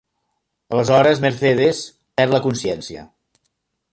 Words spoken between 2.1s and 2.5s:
perd la